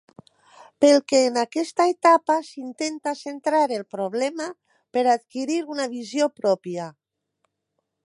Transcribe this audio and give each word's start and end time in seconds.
Pel 0.83 0.95
que 1.11 1.19
en 1.25 1.37
aquesta 1.41 1.87
etapa 1.91 2.39
s'intenta 2.49 3.15
centrar 3.21 3.61
el 3.77 3.87
problema 3.97 4.51
per 4.97 5.07
adquirir 5.15 5.63
una 5.77 5.89
visió 5.97 6.35
pròpia. 6.43 6.93